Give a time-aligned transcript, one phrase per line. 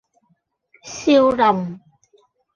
[0.83, 1.79] 少林